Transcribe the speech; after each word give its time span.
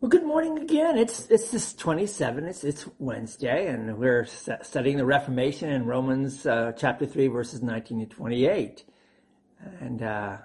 Well, 0.00 0.08
good 0.08 0.24
morning 0.24 0.56
again. 0.56 0.96
It's 0.96 1.26
it's 1.26 1.50
this 1.50 1.74
27. 1.74 2.46
It's 2.46 2.64
it's 2.64 2.88
Wednesday, 2.98 3.66
and 3.66 3.98
we're 3.98 4.24
studying 4.24 4.96
the 4.96 5.04
Reformation 5.04 5.68
in 5.68 5.84
Romans 5.84 6.46
uh, 6.46 6.72
chapter 6.74 7.04
three, 7.04 7.26
verses 7.26 7.60
19 7.60 8.00
to 8.00 8.06
28, 8.06 8.82
and 9.78 10.02
uh, 10.02 10.38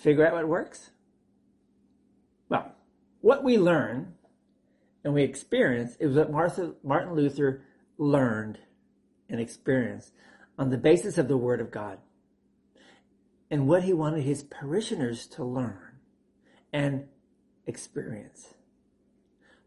figure 0.00 0.26
out 0.26 0.32
what 0.32 0.48
works. 0.48 0.92
Well, 2.48 2.74
what 3.20 3.44
we 3.44 3.58
learn 3.58 4.14
and 5.04 5.12
we 5.12 5.24
experience 5.24 5.94
is 6.00 6.16
what 6.16 6.32
Martha, 6.32 6.72
Martin 6.82 7.14
Luther 7.14 7.64
learned 7.98 8.60
and 9.28 9.38
experienced 9.38 10.12
on 10.56 10.70
the 10.70 10.78
basis 10.78 11.18
of 11.18 11.28
the 11.28 11.36
Word 11.36 11.60
of 11.60 11.70
God, 11.70 11.98
and 13.50 13.68
what 13.68 13.82
he 13.82 13.92
wanted 13.92 14.24
his 14.24 14.42
parishioners 14.42 15.26
to 15.26 15.44
learn 15.44 15.98
and 16.72 17.08
experience. 17.66 18.54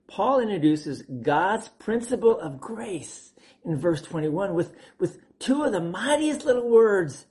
Paul 0.07 0.39
introduces 0.39 1.01
God's 1.01 1.67
principle 1.67 2.39
of 2.39 2.59
grace 2.59 3.33
in 3.63 3.77
verse 3.77 4.01
21 4.01 4.53
with, 4.53 4.75
with 4.99 5.19
two 5.39 5.63
of 5.63 5.71
the 5.71 5.81
mightiest 5.81 6.45
little 6.45 6.69
words 6.69 7.25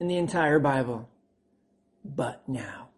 in 0.00 0.08
the 0.08 0.16
entire 0.16 0.58
Bible. 0.58 1.08
But 2.04 2.42
now. 2.48 2.88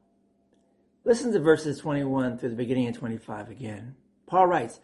Listen 1.04 1.32
to 1.32 1.40
verses 1.40 1.78
21 1.78 2.38
through 2.38 2.50
the 2.50 2.56
beginning 2.56 2.88
of 2.88 2.96
25 2.96 3.50
again. 3.50 3.96
Paul 4.26 4.46
writes, 4.46 4.80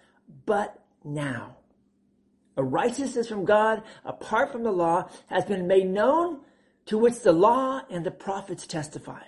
But 0.46 0.82
now. 1.04 1.56
A 2.56 2.62
righteousness 2.62 3.28
from 3.28 3.44
God 3.44 3.82
apart 4.04 4.50
from 4.50 4.62
the 4.62 4.72
law 4.72 5.08
has 5.26 5.44
been 5.44 5.66
made 5.66 5.86
known 5.86 6.40
to 6.86 6.98
which 6.98 7.20
the 7.20 7.32
law 7.32 7.82
and 7.90 8.06
the 8.06 8.10
prophets 8.10 8.66
testify. 8.66 9.22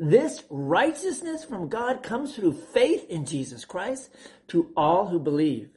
This 0.00 0.44
righteousness 0.48 1.44
from 1.44 1.68
God 1.68 2.04
comes 2.04 2.36
through 2.36 2.52
faith 2.52 3.10
in 3.10 3.26
Jesus 3.26 3.64
Christ 3.64 4.10
to 4.46 4.70
all 4.76 5.08
who 5.08 5.18
believe. 5.18 5.70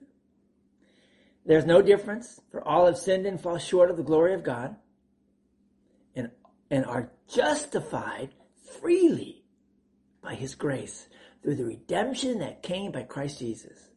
There's 1.44 1.66
no 1.66 1.82
difference, 1.82 2.40
for 2.52 2.66
all 2.66 2.86
have 2.86 3.00
sinned 3.00 3.26
and 3.26 3.42
fall 3.42 3.58
short 3.58 3.90
of 3.90 3.98
the 3.98 4.04
glory 4.04 4.36
of 4.36 4.44
God 4.44 4.76
and, 6.16 6.30
and 6.70 6.86
are 6.86 7.12
justified 7.28 8.30
freely 8.80 9.44
by 10.22 10.36
his 10.36 10.54
grace 10.54 11.08
through 11.42 11.56
the 11.56 11.66
redemption 11.66 12.38
that 12.40 12.62
came 12.62 12.92
by 12.92 13.02
Christ 13.02 13.40
Jesus. 13.40 13.90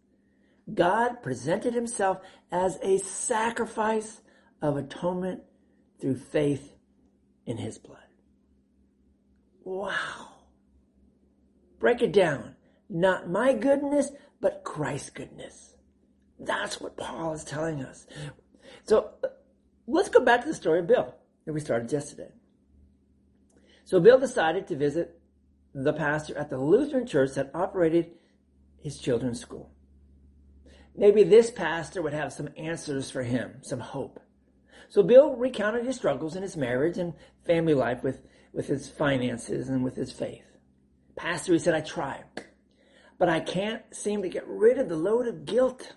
God 0.73 1.23
presented 1.23 1.75
himself 1.75 2.21
as 2.51 2.79
a 2.81 2.97
sacrifice 2.97 4.23
of 4.63 4.79
atonement 4.79 5.43
through 6.01 6.17
faith 6.17 6.73
in 7.45 7.59
his 7.59 7.77
blood. 7.77 7.99
Wow. 9.65 10.29
Break 11.81 12.03
it 12.03 12.13
down. 12.13 12.55
Not 12.89 13.31
my 13.31 13.55
goodness, 13.55 14.11
but 14.41 14.63
Christ's 14.63 15.11
goodness. 15.11 15.75
That's 16.39 16.81
what 16.81 16.97
Paul 16.97 17.33
is 17.33 17.45
telling 17.45 17.83
us. 17.83 18.07
So 18.85 19.11
let's 19.87 20.09
go 20.11 20.21
back 20.21 20.43
to 20.43 20.49
the 20.49 20.55
story 20.55 20.81
of 20.81 20.87
Bill 20.87 21.15
that 21.45 21.53
we 21.53 21.61
started 21.61 21.91
yesterday. 21.91 22.31
So 23.85 24.01
Bill 24.01 24.19
decided 24.19 24.67
to 24.69 24.77
visit 24.77 25.21
the 25.75 25.93
pastor 25.93 26.37
at 26.37 26.51
the 26.51 26.59
Lutheran 26.59 27.07
church 27.07 27.33
that 27.35 27.51
operated 27.55 28.13
his 28.83 28.99
children's 28.99 29.41
school. 29.41 29.71
Maybe 30.97 31.25
this 31.25 31.51
pastor 31.51 32.03
would 32.03 32.13
have 32.13 32.33
some 32.33 32.51
answers 32.57 33.11
for 33.11 33.23
him, 33.23 33.57
some 33.63 33.81
hope. 33.81 34.21
So 34.89 35.03
Bill 35.03 35.35
recounted 35.35 35.87
his 35.87 35.97
struggles 35.97 36.37
in 36.37 36.43
his 36.43 36.57
marriage 36.57 36.99
and 36.99 37.15
family 37.47 37.75
life 37.75 38.03
with 38.03 38.23
with 38.55 38.69
his 38.69 38.89
finances 38.89 39.69
and 39.69 39.83
with 39.83 39.97
his 39.97 40.13
faith. 40.13 40.45
Pastor, 41.17 41.53
he 41.53 41.59
said, 41.59 41.75
I 41.75 41.81
try, 41.81 42.23
but 43.19 43.29
I 43.29 43.41
can't 43.41 43.83
seem 43.95 44.23
to 44.23 44.29
get 44.29 44.47
rid 44.47 44.79
of 44.79 44.89
the 44.89 44.97
load 44.97 45.27
of 45.27 45.45
guilt. 45.45 45.95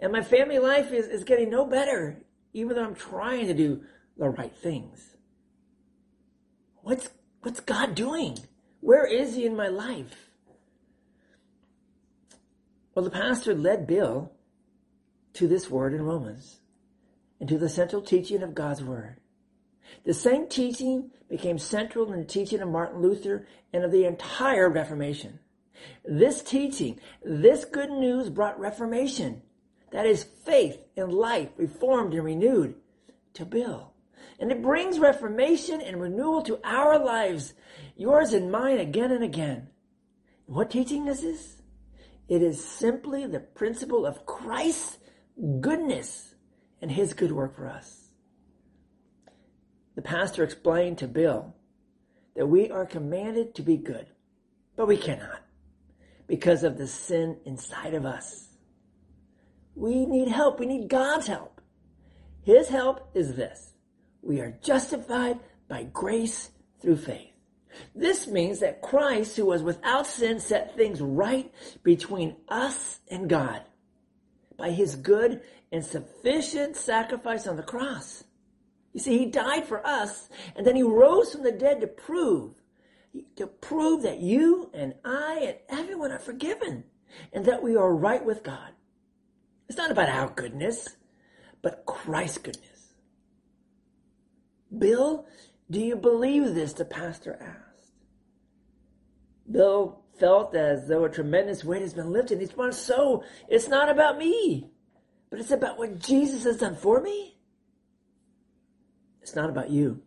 And 0.00 0.10
my 0.10 0.22
family 0.22 0.58
life 0.58 0.90
is, 0.90 1.06
is 1.06 1.24
getting 1.24 1.50
no 1.50 1.66
better, 1.66 2.22
even 2.52 2.74
though 2.74 2.84
I'm 2.84 2.94
trying 2.94 3.46
to 3.46 3.54
do 3.54 3.82
the 4.16 4.28
right 4.28 4.54
things. 4.56 5.14
What's, 6.82 7.10
what's 7.42 7.60
God 7.60 7.94
doing? 7.94 8.38
Where 8.80 9.06
is 9.06 9.36
he 9.36 9.46
in 9.46 9.56
my 9.56 9.68
life? 9.68 10.30
Well, 12.94 13.04
the 13.04 13.10
pastor 13.10 13.54
led 13.54 13.86
Bill 13.86 14.32
to 15.34 15.48
this 15.48 15.68
word 15.68 15.94
in 15.94 16.02
Romans 16.02 16.60
and 17.40 17.48
to 17.48 17.58
the 17.58 17.68
central 17.68 18.02
teaching 18.02 18.42
of 18.42 18.54
God's 18.54 18.82
word. 18.82 19.20
The 20.04 20.14
same 20.14 20.48
teaching 20.48 21.10
became 21.28 21.58
central 21.58 22.12
in 22.12 22.18
the 22.18 22.24
teaching 22.24 22.60
of 22.60 22.68
Martin 22.68 23.00
Luther 23.00 23.46
and 23.72 23.84
of 23.84 23.90
the 23.90 24.04
entire 24.04 24.68
Reformation. 24.68 25.38
This 26.04 26.42
teaching, 26.42 27.00
this 27.22 27.64
good 27.64 27.90
news 27.90 28.30
brought 28.30 28.58
reformation. 28.58 29.42
That 29.92 30.06
is 30.06 30.24
faith 30.44 30.78
in 30.96 31.10
life 31.10 31.50
reformed 31.56 32.14
and 32.14 32.24
renewed 32.24 32.76
to 33.34 33.44
Bill. 33.44 33.92
And 34.38 34.50
it 34.50 34.62
brings 34.62 34.98
reformation 34.98 35.80
and 35.80 36.00
renewal 36.00 36.42
to 36.42 36.58
our 36.64 36.98
lives, 36.98 37.54
yours 37.96 38.32
and 38.32 38.50
mine 38.50 38.78
again 38.78 39.12
and 39.12 39.22
again. 39.22 39.68
What 40.46 40.70
teaching 40.70 41.04
this 41.04 41.22
is 41.22 41.38
this? 41.38 41.62
It 42.26 42.42
is 42.42 42.64
simply 42.64 43.26
the 43.26 43.40
principle 43.40 44.06
of 44.06 44.24
Christ's 44.26 44.98
goodness 45.60 46.34
and 46.80 46.90
his 46.90 47.12
good 47.12 47.32
work 47.32 47.54
for 47.54 47.68
us 47.68 48.03
the 49.94 50.02
pastor 50.02 50.42
explained 50.42 50.98
to 50.98 51.08
Bill 51.08 51.54
that 52.34 52.46
we 52.46 52.70
are 52.70 52.86
commanded 52.86 53.54
to 53.54 53.62
be 53.62 53.76
good, 53.76 54.06
but 54.76 54.88
we 54.88 54.96
cannot 54.96 55.42
because 56.26 56.64
of 56.64 56.78
the 56.78 56.86
sin 56.86 57.38
inside 57.44 57.94
of 57.94 58.04
us. 58.04 58.48
We 59.74 60.06
need 60.06 60.28
help. 60.28 60.58
We 60.58 60.66
need 60.66 60.88
God's 60.88 61.26
help. 61.26 61.60
His 62.42 62.68
help 62.68 63.10
is 63.14 63.34
this. 63.34 63.72
We 64.22 64.40
are 64.40 64.58
justified 64.62 65.40
by 65.68 65.84
grace 65.84 66.50
through 66.80 66.96
faith. 66.96 67.30
This 67.94 68.26
means 68.26 68.60
that 68.60 68.82
Christ, 68.82 69.36
who 69.36 69.46
was 69.46 69.62
without 69.62 70.06
sin, 70.06 70.38
set 70.38 70.76
things 70.76 71.00
right 71.00 71.52
between 71.82 72.36
us 72.48 73.00
and 73.10 73.28
God 73.28 73.62
by 74.56 74.70
his 74.70 74.94
good 74.94 75.42
and 75.72 75.84
sufficient 75.84 76.76
sacrifice 76.76 77.46
on 77.46 77.56
the 77.56 77.62
cross. 77.62 78.24
You 78.94 79.00
see, 79.00 79.18
he 79.18 79.26
died 79.26 79.66
for 79.66 79.84
us, 79.84 80.30
and 80.56 80.64
then 80.64 80.76
he 80.76 80.84
rose 80.84 81.32
from 81.32 81.42
the 81.42 81.52
dead 81.52 81.80
to 81.80 81.86
prove, 81.88 82.54
to 83.36 83.46
prove 83.46 84.02
that 84.02 84.20
you 84.20 84.70
and 84.72 84.94
I 85.04 85.40
and 85.68 85.80
everyone 85.80 86.12
are 86.12 86.18
forgiven, 86.20 86.84
and 87.32 87.44
that 87.44 87.62
we 87.62 87.76
are 87.76 87.92
right 87.92 88.24
with 88.24 88.44
God. 88.44 88.70
It's 89.68 89.76
not 89.76 89.90
about 89.90 90.08
our 90.08 90.28
goodness, 90.30 90.96
but 91.60 91.84
Christ's 91.86 92.38
goodness. 92.38 92.94
Bill, 94.76 95.26
do 95.70 95.80
you 95.80 95.96
believe 95.96 96.54
this? 96.54 96.72
The 96.72 96.84
pastor 96.84 97.36
asked. 97.40 97.92
Bill 99.50 100.04
felt 100.20 100.54
as 100.54 100.86
though 100.86 101.04
a 101.04 101.10
tremendous 101.10 101.64
weight 101.64 101.82
has 101.82 101.94
been 101.94 102.12
lifted. 102.12 102.38
He's 102.38 102.48
responds, 102.48 102.78
so 102.78 103.24
it's 103.48 103.68
not 103.68 103.88
about 103.88 104.18
me, 104.18 104.70
but 105.30 105.40
it's 105.40 105.50
about 105.50 105.78
what 105.78 105.98
Jesus 105.98 106.44
has 106.44 106.58
done 106.58 106.76
for 106.76 107.00
me. 107.00 107.33
It's 109.24 109.34
not 109.34 109.48
about 109.48 109.70
you. 109.70 110.02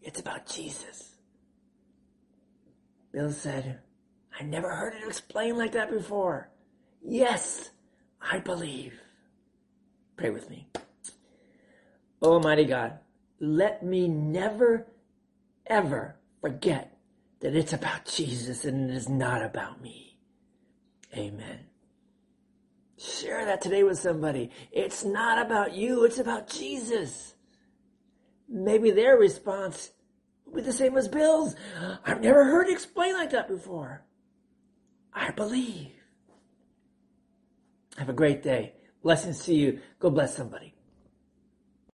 It's 0.00 0.20
about 0.20 0.46
Jesus. 0.46 1.16
Bill 3.12 3.30
said, 3.30 3.80
I 4.40 4.42
never 4.42 4.74
heard 4.74 4.94
it 4.94 5.06
explained 5.06 5.58
like 5.58 5.72
that 5.72 5.90
before. 5.90 6.48
Yes, 7.04 7.68
I 8.22 8.38
believe. 8.38 8.98
Pray 10.16 10.30
with 10.30 10.48
me. 10.48 10.66
Almighty 12.22 12.64
God, 12.64 13.00
let 13.38 13.82
me 13.82 14.08
never, 14.08 14.86
ever 15.66 16.16
forget 16.40 16.96
that 17.40 17.54
it's 17.54 17.74
about 17.74 18.06
Jesus 18.06 18.64
and 18.64 18.88
it 18.88 18.96
is 18.96 19.10
not 19.10 19.42
about 19.42 19.82
me. 19.82 20.16
Amen. 21.14 21.66
Share 22.96 23.44
that 23.44 23.60
today 23.60 23.82
with 23.82 23.98
somebody. 23.98 24.48
It's 24.72 25.04
not 25.04 25.38
about 25.38 25.74
you, 25.74 26.04
it's 26.04 26.18
about 26.18 26.48
Jesus 26.48 27.34
maybe 28.48 28.90
their 28.90 29.16
response 29.16 29.90
will 30.46 30.54
be 30.54 30.62
the 30.62 30.72
same 30.72 30.96
as 30.96 31.08
Bill's. 31.08 31.54
I've 32.04 32.20
never 32.20 32.44
heard 32.44 32.68
it 32.68 32.72
explained 32.72 33.16
like 33.16 33.30
that 33.30 33.48
before. 33.48 34.04
I 35.12 35.30
believe. 35.30 35.92
Have 37.96 38.08
a 38.08 38.14
great 38.14 38.42
day. 38.42 38.74
Blessings 39.02 39.44
to 39.44 39.54
you. 39.54 39.80
Go 39.98 40.10
bless 40.10 40.36
somebody. 40.36 40.74